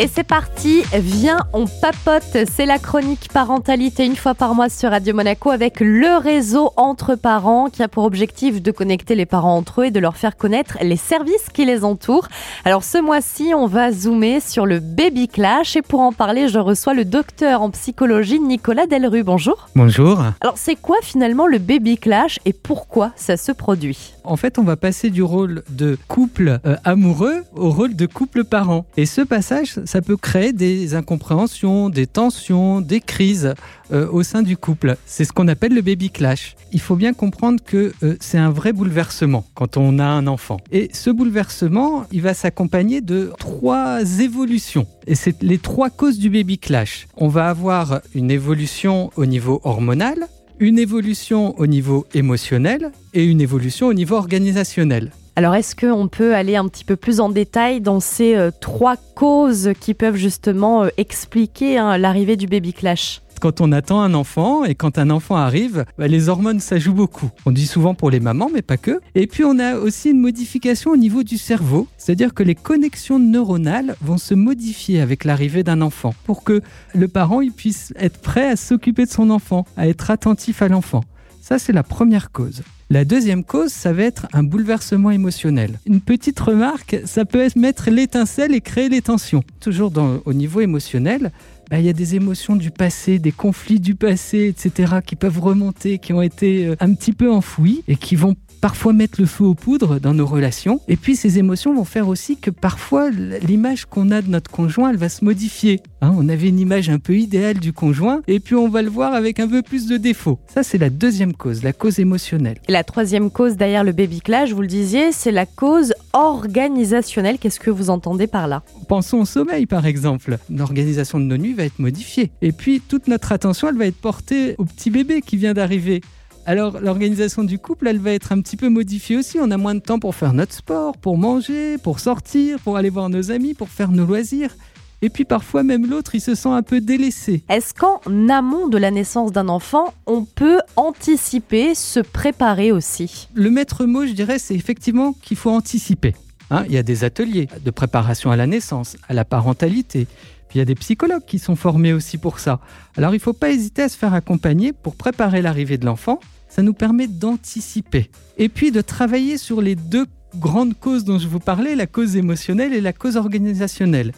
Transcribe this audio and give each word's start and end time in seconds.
Et 0.00 0.06
c'est 0.06 0.22
parti, 0.22 0.82
viens, 0.92 1.38
on 1.52 1.64
papote. 1.66 2.46
C'est 2.48 2.66
la 2.66 2.78
chronique 2.78 3.30
parentalité 3.32 4.06
une 4.06 4.14
fois 4.14 4.34
par 4.34 4.54
mois 4.54 4.68
sur 4.68 4.90
Radio 4.90 5.12
Monaco 5.12 5.50
avec 5.50 5.80
le 5.80 6.22
réseau 6.22 6.70
entre 6.76 7.16
parents 7.16 7.68
qui 7.68 7.82
a 7.82 7.88
pour 7.88 8.04
objectif 8.04 8.62
de 8.62 8.70
connecter 8.70 9.16
les 9.16 9.26
parents 9.26 9.56
entre 9.56 9.80
eux 9.80 9.86
et 9.86 9.90
de 9.90 9.98
leur 9.98 10.16
faire 10.16 10.36
connaître 10.36 10.78
les 10.82 10.94
services 10.96 11.48
qui 11.52 11.64
les 11.64 11.82
entourent. 11.82 12.28
Alors 12.64 12.84
ce 12.84 12.98
mois-ci, 12.98 13.54
on 13.56 13.66
va 13.66 13.90
zoomer 13.90 14.40
sur 14.40 14.66
le 14.66 14.78
baby 14.78 15.26
clash 15.26 15.74
et 15.74 15.82
pour 15.82 15.98
en 15.98 16.12
parler, 16.12 16.46
je 16.46 16.60
reçois 16.60 16.94
le 16.94 17.04
docteur 17.04 17.60
en 17.60 17.70
psychologie 17.70 18.38
Nicolas 18.38 18.86
Delru. 18.86 19.24
Bonjour. 19.24 19.68
Bonjour. 19.74 20.22
Alors 20.40 20.58
c'est 20.58 20.76
quoi 20.76 20.98
finalement 21.02 21.48
le 21.48 21.58
baby 21.58 21.98
clash 21.98 22.38
et 22.44 22.52
pourquoi 22.52 23.10
ça 23.16 23.36
se 23.36 23.50
produit? 23.50 24.14
En 24.22 24.36
fait, 24.36 24.58
on 24.58 24.62
va 24.62 24.76
passer 24.76 25.10
du 25.10 25.22
rôle 25.22 25.64
de 25.70 25.98
couple 26.06 26.60
euh, 26.66 26.76
amoureux 26.84 27.44
au 27.56 27.70
rôle 27.70 27.96
de 27.96 28.06
couple 28.06 28.44
parent. 28.44 28.84
Et 28.98 29.06
ce 29.06 29.22
passage, 29.22 29.80
ça 29.88 30.02
peut 30.02 30.18
créer 30.18 30.52
des 30.52 30.94
incompréhensions, 30.94 31.88
des 31.88 32.06
tensions, 32.06 32.82
des 32.82 33.00
crises 33.00 33.54
euh, 33.90 34.06
au 34.12 34.22
sein 34.22 34.42
du 34.42 34.54
couple. 34.54 34.98
C'est 35.06 35.24
ce 35.24 35.32
qu'on 35.32 35.48
appelle 35.48 35.74
le 35.74 35.80
baby 35.80 36.10
clash. 36.10 36.56
Il 36.72 36.80
faut 36.80 36.94
bien 36.94 37.14
comprendre 37.14 37.62
que 37.64 37.94
euh, 38.02 38.16
c'est 38.20 38.36
un 38.36 38.50
vrai 38.50 38.74
bouleversement 38.74 39.46
quand 39.54 39.78
on 39.78 39.98
a 39.98 40.04
un 40.04 40.26
enfant. 40.26 40.58
Et 40.72 40.90
ce 40.92 41.08
bouleversement, 41.08 42.04
il 42.12 42.20
va 42.20 42.34
s'accompagner 42.34 43.00
de 43.00 43.32
trois 43.38 44.20
évolutions. 44.20 44.86
Et 45.06 45.14
c'est 45.14 45.42
les 45.42 45.56
trois 45.56 45.88
causes 45.88 46.18
du 46.18 46.28
baby 46.28 46.58
clash. 46.58 47.08
On 47.16 47.28
va 47.28 47.48
avoir 47.48 48.02
une 48.14 48.30
évolution 48.30 49.10
au 49.16 49.24
niveau 49.24 49.58
hormonal, 49.64 50.26
une 50.58 50.78
évolution 50.78 51.58
au 51.58 51.66
niveau 51.66 52.06
émotionnel 52.12 52.92
et 53.14 53.24
une 53.24 53.40
évolution 53.40 53.86
au 53.86 53.94
niveau 53.94 54.16
organisationnel. 54.16 55.12
Alors, 55.38 55.54
est-ce 55.54 55.76
qu'on 55.76 56.08
peut 56.08 56.34
aller 56.34 56.56
un 56.56 56.66
petit 56.66 56.84
peu 56.84 56.96
plus 56.96 57.20
en 57.20 57.28
détail 57.28 57.80
dans 57.80 58.00
ces 58.00 58.34
euh, 58.34 58.50
trois 58.60 58.96
causes 58.96 59.70
qui 59.78 59.94
peuvent 59.94 60.16
justement 60.16 60.82
euh, 60.82 60.88
expliquer 60.96 61.78
hein, 61.78 61.96
l'arrivée 61.96 62.34
du 62.34 62.48
baby 62.48 62.72
clash? 62.72 63.22
Quand 63.40 63.60
on 63.60 63.70
attend 63.70 64.00
un 64.00 64.14
enfant 64.14 64.64
et 64.64 64.74
quand 64.74 64.98
un 64.98 65.10
enfant 65.10 65.36
arrive, 65.36 65.84
bah, 65.96 66.08
les 66.08 66.28
hormones, 66.28 66.58
ça 66.58 66.80
joue 66.80 66.92
beaucoup. 66.92 67.30
On 67.46 67.52
dit 67.52 67.68
souvent 67.68 67.94
pour 67.94 68.10
les 68.10 68.18
mamans, 68.18 68.50
mais 68.52 68.62
pas 68.62 68.78
que. 68.78 68.98
Et 69.14 69.28
puis 69.28 69.44
on 69.44 69.60
a 69.60 69.76
aussi 69.76 70.10
une 70.10 70.18
modification 70.18 70.90
au 70.90 70.96
niveau 70.96 71.22
du 71.22 71.38
cerveau, 71.38 71.86
c'est-à-dire 71.98 72.34
que 72.34 72.42
les 72.42 72.56
connexions 72.56 73.20
neuronales 73.20 73.94
vont 74.00 74.18
se 74.18 74.34
modifier 74.34 75.00
avec 75.00 75.22
l'arrivée 75.22 75.62
d'un 75.62 75.82
enfant 75.82 76.16
pour 76.24 76.42
que 76.42 76.62
le 76.96 77.06
parent 77.06 77.42
puisse 77.56 77.92
être 77.94 78.18
prêt 78.20 78.48
à 78.48 78.56
s'occuper 78.56 79.04
de 79.04 79.10
son 79.12 79.30
enfant, 79.30 79.66
à 79.76 79.86
être 79.86 80.10
attentif 80.10 80.62
à 80.62 80.68
l'enfant. 80.68 81.04
Ça, 81.40 81.60
c'est 81.60 81.72
la 81.72 81.84
première 81.84 82.32
cause. 82.32 82.64
La 82.90 83.04
deuxième 83.04 83.44
cause, 83.44 83.70
ça 83.70 83.92
va 83.92 84.04
être 84.04 84.26
un 84.32 84.42
bouleversement 84.42 85.10
émotionnel. 85.10 85.78
Une 85.84 86.00
petite 86.00 86.40
remarque, 86.40 86.96
ça 87.04 87.26
peut 87.26 87.46
mettre 87.54 87.90
l'étincelle 87.90 88.54
et 88.54 88.62
créer 88.62 88.88
les 88.88 89.02
tensions. 89.02 89.44
Toujours 89.60 89.92
au 90.24 90.32
niveau 90.32 90.62
émotionnel, 90.62 91.30
bah, 91.68 91.78
il 91.78 91.86
y 91.86 91.88
a 91.88 91.92
des 91.92 92.14
émotions 92.14 92.56
du 92.56 92.70
passé, 92.70 93.18
des 93.18 93.32
conflits 93.32 93.80
du 93.80 93.94
passé, 93.94 94.46
etc., 94.48 94.96
qui 95.04 95.16
peuvent 95.16 95.40
remonter, 95.40 95.98
qui 95.98 96.12
ont 96.12 96.22
été 96.22 96.66
euh, 96.66 96.76
un 96.80 96.94
petit 96.94 97.12
peu 97.12 97.30
enfouis 97.30 97.82
et 97.88 97.96
qui 97.96 98.16
vont 98.16 98.36
parfois 98.60 98.92
mettre 98.92 99.20
le 99.20 99.26
feu 99.26 99.44
aux 99.44 99.54
poudres 99.54 100.00
dans 100.00 100.14
nos 100.14 100.26
relations. 100.26 100.80
Et 100.88 100.96
puis 100.96 101.16
ces 101.16 101.38
émotions 101.38 101.74
vont 101.74 101.84
faire 101.84 102.08
aussi 102.08 102.36
que 102.36 102.50
parfois 102.50 103.10
l'image 103.10 103.86
qu'on 103.86 104.10
a 104.10 104.22
de 104.22 104.28
notre 104.28 104.50
conjoint, 104.50 104.90
elle 104.90 104.96
va 104.96 105.08
se 105.08 105.24
modifier. 105.24 105.80
Hein, 106.00 106.12
on 106.16 106.28
avait 106.28 106.48
une 106.48 106.60
image 106.60 106.90
un 106.90 106.98
peu 106.98 107.16
idéale 107.16 107.58
du 107.58 107.72
conjoint 107.72 108.22
et 108.26 108.40
puis 108.40 108.54
on 108.54 108.68
va 108.68 108.82
le 108.82 108.90
voir 108.90 109.14
avec 109.14 109.40
un 109.40 109.48
peu 109.48 109.62
plus 109.62 109.86
de 109.86 109.96
défauts. 109.96 110.38
Ça, 110.52 110.62
c'est 110.62 110.78
la 110.78 110.90
deuxième 110.90 111.34
cause, 111.34 111.62
la 111.62 111.72
cause 111.72 111.98
émotionnelle. 111.98 112.58
Et 112.68 112.72
la 112.72 112.84
troisième 112.84 113.30
cause 113.30 113.56
derrière 113.56 113.84
le 113.84 113.92
baby 113.92 114.20
clash, 114.20 114.52
vous 114.52 114.62
le 114.62 114.68
disiez, 114.68 115.12
c'est 115.12 115.32
la 115.32 115.46
cause 115.46 115.94
organisationnelle. 116.12 117.38
Qu'est-ce 117.38 117.60
que 117.60 117.70
vous 117.70 117.90
entendez 117.90 118.26
par 118.26 118.48
là? 118.48 118.62
Pensons 118.88 119.18
au 119.18 119.24
sommeil, 119.24 119.66
par 119.66 119.86
exemple. 119.86 120.38
L'organisation 120.50 121.20
de 121.20 121.24
nos 121.24 121.36
nuits 121.36 121.54
va 121.58 121.64
être 121.64 121.78
modifiée. 121.78 122.30
Et 122.40 122.52
puis, 122.52 122.80
toute 122.80 123.08
notre 123.08 123.32
attention, 123.32 123.68
elle 123.68 123.76
va 123.76 123.86
être 123.86 124.00
portée 124.00 124.54
au 124.58 124.64
petit 124.64 124.90
bébé 124.90 125.20
qui 125.20 125.36
vient 125.36 125.52
d'arriver. 125.52 126.00
Alors 126.46 126.80
l'organisation 126.80 127.44
du 127.44 127.58
couple, 127.58 127.88
elle 127.88 127.98
va 127.98 128.12
être 128.12 128.32
un 128.32 128.40
petit 128.40 128.56
peu 128.56 128.70
modifiée 128.70 129.18
aussi. 129.18 129.38
On 129.38 129.50
a 129.50 129.58
moins 129.58 129.74
de 129.74 129.80
temps 129.80 129.98
pour 129.98 130.14
faire 130.14 130.32
notre 130.32 130.54
sport, 130.54 130.96
pour 130.96 131.18
manger, 131.18 131.76
pour 131.76 132.00
sortir, 132.00 132.58
pour 132.60 132.78
aller 132.78 132.88
voir 132.88 133.10
nos 133.10 133.30
amis, 133.30 133.52
pour 133.52 133.68
faire 133.68 133.90
nos 133.90 134.06
loisirs. 134.06 134.56
Et 135.02 135.10
puis 135.10 135.26
parfois 135.26 135.62
même 135.62 135.84
l'autre, 135.84 136.14
il 136.14 136.22
se 136.22 136.34
sent 136.34 136.48
un 136.48 136.62
peu 136.62 136.80
délaissé. 136.80 137.44
Est-ce 137.50 137.74
qu'en 137.74 138.00
amont 138.30 138.68
de 138.68 138.78
la 138.78 138.90
naissance 138.90 139.30
d'un 139.30 139.48
enfant, 139.48 139.92
on 140.06 140.24
peut 140.24 140.60
anticiper, 140.76 141.74
se 141.74 142.00
préparer 142.00 142.72
aussi? 142.72 143.28
Le 143.34 143.50
maître 143.50 143.84
mot, 143.84 144.06
je 144.06 144.12
dirais, 144.12 144.38
c'est 144.38 144.54
effectivement 144.54 145.12
qu'il 145.12 145.36
faut 145.36 145.50
anticiper. 145.50 146.14
Hein. 146.50 146.64
il 146.66 146.72
y 146.72 146.78
a 146.78 146.82
des 146.82 147.04
ateliers 147.04 147.46
de 147.62 147.70
préparation 147.70 148.30
à 148.30 148.36
la 148.36 148.46
naissance, 148.46 148.96
à 149.06 149.12
la 149.12 149.26
parentalité. 149.26 150.06
Puis 150.48 150.56
il 150.56 150.58
y 150.58 150.62
a 150.62 150.64
des 150.64 150.74
psychologues 150.74 151.24
qui 151.26 151.38
sont 151.38 151.56
formés 151.56 151.92
aussi 151.92 152.18
pour 152.18 152.38
ça. 152.38 152.60
Alors 152.96 153.12
il 153.12 153.18
ne 153.18 153.22
faut 153.22 153.32
pas 153.32 153.50
hésiter 153.50 153.82
à 153.82 153.88
se 153.88 153.96
faire 153.96 154.14
accompagner 154.14 154.72
pour 154.72 154.96
préparer 154.96 155.42
l'arrivée 155.42 155.78
de 155.78 155.86
l'enfant 155.86 156.20
ça 156.48 156.62
nous 156.62 156.74
permet 156.74 157.06
d'anticiper. 157.06 158.10
Et 158.36 158.48
puis 158.48 158.70
de 158.70 158.80
travailler 158.80 159.38
sur 159.38 159.60
les 159.60 159.74
deux 159.74 160.06
grandes 160.36 160.74
causes 160.78 161.04
dont 161.04 161.18
je 161.18 161.28
vous 161.28 161.40
parlais, 161.40 161.74
la 161.74 161.86
cause 161.86 162.16
émotionnelle 162.16 162.72
et 162.72 162.80
la 162.80 162.92
cause 162.92 163.16
organisationnelle. 163.16 164.12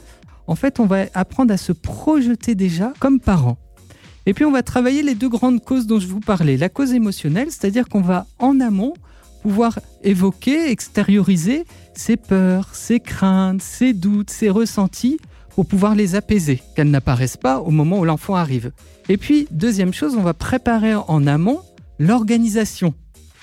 En 0.46 0.54
fait, 0.54 0.80
on 0.80 0.86
va 0.86 1.04
apprendre 1.14 1.52
à 1.52 1.56
se 1.56 1.72
projeter 1.72 2.54
déjà 2.54 2.92
comme 2.98 3.20
parents. 3.20 3.58
Et 4.26 4.34
puis 4.34 4.44
on 4.44 4.50
va 4.50 4.62
travailler 4.62 5.02
les 5.02 5.14
deux 5.14 5.28
grandes 5.28 5.62
causes 5.62 5.86
dont 5.86 6.00
je 6.00 6.06
vous 6.06 6.20
parlais. 6.20 6.56
La 6.56 6.68
cause 6.68 6.92
émotionnelle, 6.92 7.48
c'est-à-dire 7.50 7.88
qu'on 7.88 8.02
va 8.02 8.26
en 8.38 8.60
amont 8.60 8.94
pouvoir 9.42 9.78
évoquer, 10.02 10.70
extérioriser 10.70 11.64
ses 11.94 12.16
peurs, 12.16 12.74
ses 12.74 13.00
craintes, 13.00 13.62
ses 13.62 13.94
doutes, 13.94 14.30
ses 14.30 14.50
ressentis 14.50 15.18
pour 15.60 15.66
pouvoir 15.66 15.94
les 15.94 16.14
apaiser, 16.14 16.62
qu'elles 16.74 16.88
n'apparaissent 16.88 17.36
pas 17.36 17.60
au 17.60 17.70
moment 17.70 17.98
où 17.98 18.06
l'enfant 18.06 18.34
arrive. 18.34 18.72
Et 19.10 19.18
puis, 19.18 19.46
deuxième 19.50 19.92
chose, 19.92 20.16
on 20.16 20.22
va 20.22 20.32
préparer 20.32 20.94
en 20.94 21.26
amont 21.26 21.60
l'organisation. 21.98 22.94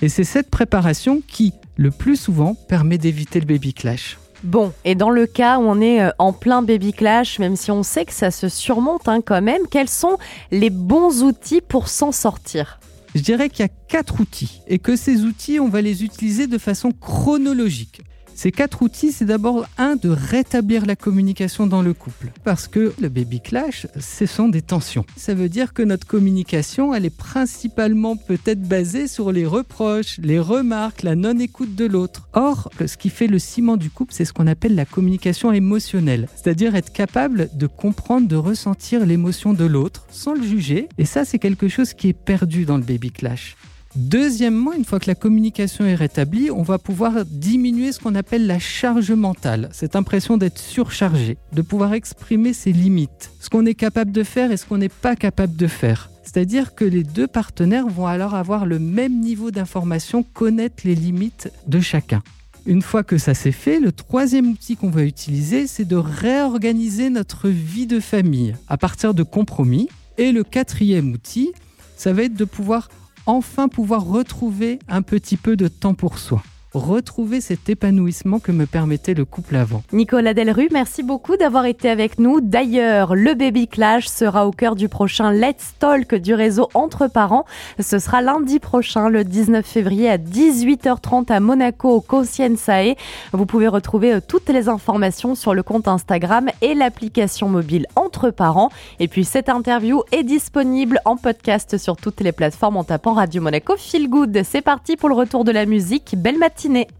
Et 0.02 0.08
c'est 0.08 0.24
cette 0.24 0.50
préparation 0.50 1.22
qui, 1.24 1.52
le 1.76 1.92
plus 1.92 2.16
souvent, 2.16 2.54
permet 2.54 2.98
d'éviter 2.98 3.38
le 3.38 3.46
baby 3.46 3.72
clash. 3.72 4.18
Bon, 4.42 4.72
et 4.84 4.96
dans 4.96 5.10
le 5.10 5.26
cas 5.26 5.60
où 5.60 5.62
on 5.62 5.80
est 5.80 6.02
euh, 6.02 6.10
en 6.18 6.32
plein 6.32 6.62
baby 6.62 6.92
clash, 6.92 7.38
même 7.38 7.54
si 7.54 7.70
on 7.70 7.84
sait 7.84 8.04
que 8.04 8.12
ça 8.12 8.32
se 8.32 8.48
surmonte 8.48 9.06
hein, 9.06 9.20
quand 9.24 9.40
même, 9.40 9.62
quels 9.70 9.88
sont 9.88 10.18
les 10.50 10.70
bons 10.70 11.22
outils 11.22 11.60
pour 11.60 11.86
s'en 11.86 12.10
sortir? 12.10 12.80
Je 13.14 13.20
dirais 13.20 13.48
qu'il 13.48 13.60
y 13.60 13.68
a 13.68 13.72
quatre 13.86 14.20
outils 14.20 14.60
et 14.66 14.80
que 14.80 14.96
ces 14.96 15.22
outils, 15.22 15.60
on 15.60 15.68
va 15.68 15.82
les 15.82 16.02
utiliser 16.02 16.48
de 16.48 16.58
façon 16.58 16.90
chronologique. 16.90 18.00
Ces 18.38 18.52
quatre 18.52 18.82
outils, 18.82 19.10
c'est 19.10 19.24
d'abord 19.24 19.66
un 19.78 19.96
de 19.96 20.10
rétablir 20.10 20.86
la 20.86 20.94
communication 20.94 21.66
dans 21.66 21.82
le 21.82 21.92
couple. 21.92 22.28
Parce 22.44 22.68
que 22.68 22.94
le 23.00 23.08
baby 23.08 23.40
clash, 23.40 23.88
ce 23.98 24.26
sont 24.26 24.48
des 24.48 24.62
tensions. 24.62 25.04
Ça 25.16 25.34
veut 25.34 25.48
dire 25.48 25.72
que 25.72 25.82
notre 25.82 26.06
communication, 26.06 26.94
elle 26.94 27.04
est 27.04 27.10
principalement 27.10 28.14
peut-être 28.14 28.62
basée 28.62 29.08
sur 29.08 29.32
les 29.32 29.44
reproches, 29.44 30.18
les 30.22 30.38
remarques, 30.38 31.02
la 31.02 31.16
non-écoute 31.16 31.74
de 31.74 31.84
l'autre. 31.84 32.28
Or, 32.32 32.70
ce 32.78 32.96
qui 32.96 33.10
fait 33.10 33.26
le 33.26 33.40
ciment 33.40 33.76
du 33.76 33.90
couple, 33.90 34.14
c'est 34.14 34.24
ce 34.24 34.32
qu'on 34.32 34.46
appelle 34.46 34.76
la 34.76 34.84
communication 34.84 35.50
émotionnelle. 35.50 36.28
C'est-à-dire 36.36 36.76
être 36.76 36.92
capable 36.92 37.48
de 37.54 37.66
comprendre, 37.66 38.28
de 38.28 38.36
ressentir 38.36 39.04
l'émotion 39.04 39.52
de 39.52 39.64
l'autre 39.64 40.06
sans 40.10 40.34
le 40.34 40.44
juger. 40.44 40.88
Et 40.96 41.06
ça, 41.06 41.24
c'est 41.24 41.40
quelque 41.40 41.66
chose 41.66 41.92
qui 41.92 42.10
est 42.10 42.12
perdu 42.12 42.66
dans 42.66 42.76
le 42.76 42.84
baby 42.84 43.10
clash. 43.10 43.56
Deuxièmement, 43.96 44.72
une 44.72 44.84
fois 44.84 45.00
que 45.00 45.08
la 45.08 45.14
communication 45.14 45.86
est 45.86 45.94
rétablie, 45.94 46.50
on 46.50 46.62
va 46.62 46.78
pouvoir 46.78 47.24
diminuer 47.24 47.92
ce 47.92 47.98
qu'on 47.98 48.14
appelle 48.14 48.46
la 48.46 48.58
charge 48.58 49.12
mentale, 49.12 49.70
cette 49.72 49.96
impression 49.96 50.36
d'être 50.36 50.58
surchargé, 50.58 51.38
de 51.52 51.62
pouvoir 51.62 51.94
exprimer 51.94 52.52
ses 52.52 52.72
limites, 52.72 53.32
ce 53.40 53.48
qu'on 53.48 53.66
est 53.66 53.74
capable 53.74 54.12
de 54.12 54.22
faire 54.22 54.52
et 54.52 54.56
ce 54.56 54.66
qu'on 54.66 54.78
n'est 54.78 54.88
pas 54.88 55.16
capable 55.16 55.56
de 55.56 55.66
faire. 55.66 56.10
C'est-à-dire 56.22 56.74
que 56.74 56.84
les 56.84 57.02
deux 57.02 57.26
partenaires 57.26 57.88
vont 57.88 58.06
alors 58.06 58.34
avoir 58.34 58.66
le 58.66 58.78
même 58.78 59.18
niveau 59.20 59.50
d'information, 59.50 60.22
connaître 60.22 60.82
les 60.84 60.94
limites 60.94 61.50
de 61.66 61.80
chacun. 61.80 62.22
Une 62.66 62.82
fois 62.82 63.02
que 63.02 63.16
ça 63.16 63.32
s'est 63.32 63.50
fait, 63.50 63.80
le 63.80 63.92
troisième 63.92 64.50
outil 64.50 64.76
qu'on 64.76 64.90
va 64.90 65.04
utiliser, 65.04 65.66
c'est 65.66 65.86
de 65.86 65.96
réorganiser 65.96 67.08
notre 67.08 67.48
vie 67.48 67.86
de 67.86 67.98
famille 67.98 68.54
à 68.68 68.76
partir 68.76 69.14
de 69.14 69.22
compromis. 69.22 69.88
Et 70.18 70.32
le 70.32 70.44
quatrième 70.44 71.12
outil, 71.12 71.52
ça 71.96 72.12
va 72.12 72.24
être 72.24 72.34
de 72.34 72.44
pouvoir 72.44 72.90
enfin 73.28 73.68
pouvoir 73.68 74.04
retrouver 74.04 74.78
un 74.88 75.02
petit 75.02 75.36
peu 75.36 75.54
de 75.54 75.68
temps 75.68 75.94
pour 75.94 76.18
soi 76.18 76.42
retrouver 76.74 77.40
cet 77.40 77.68
épanouissement 77.68 78.38
que 78.38 78.52
me 78.52 78.66
permettait 78.66 79.14
le 79.14 79.24
couple 79.24 79.56
avant. 79.56 79.82
Nicolas 79.92 80.34
Delru, 80.34 80.68
merci 80.70 81.02
beaucoup 81.02 81.36
d'avoir 81.36 81.64
été 81.64 81.88
avec 81.88 82.18
nous. 82.18 82.40
D'ailleurs, 82.40 83.14
le 83.14 83.34
Baby 83.34 83.68
Clash 83.68 84.06
sera 84.06 84.46
au 84.46 84.50
cœur 84.50 84.76
du 84.76 84.88
prochain 84.88 85.32
Let's 85.32 85.74
Talk 85.78 86.14
du 86.14 86.34
réseau 86.34 86.68
Entre 86.74 87.06
Parents. 87.06 87.46
Ce 87.80 87.98
sera 87.98 88.20
lundi 88.20 88.58
prochain, 88.58 89.08
le 89.08 89.24
19 89.24 89.64
février 89.64 90.10
à 90.10 90.18
18h30 90.18 91.32
à 91.32 91.40
Monaco 91.40 91.90
au 91.90 92.00
Kosiensae. 92.00 92.96
Vous 93.32 93.46
pouvez 93.46 93.68
retrouver 93.68 94.14
euh, 94.14 94.20
toutes 94.26 94.50
les 94.50 94.68
informations 94.68 95.34
sur 95.34 95.54
le 95.54 95.62
compte 95.62 95.88
Instagram 95.88 96.50
et 96.60 96.74
l'application 96.74 97.48
mobile 97.48 97.86
Entre 97.96 98.30
Parents. 98.30 98.70
Et 99.00 99.08
puis 99.08 99.24
cette 99.24 99.48
interview 99.48 100.02
est 100.12 100.22
disponible 100.22 101.00
en 101.06 101.16
podcast 101.16 101.78
sur 101.78 101.96
toutes 101.96 102.20
les 102.20 102.32
plateformes 102.32 102.76
en 102.76 102.84
tapant 102.84 103.14
Radio 103.14 103.40
Monaco 103.40 103.74
Feel 103.78 104.10
Good. 104.10 104.42
C'est 104.44 104.60
parti 104.60 104.96
pour 104.96 105.08
le 105.08 105.14
retour 105.14 105.44
de 105.44 105.50
la 105.52 105.64
musique. 105.64 106.14
Belle 106.18 106.38
matinée. 106.38 106.57
Martinet. 106.58 106.90